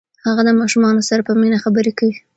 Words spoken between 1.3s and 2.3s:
مینه خبرې کوي.